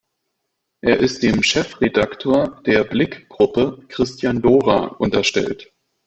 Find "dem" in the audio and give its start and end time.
1.21-1.43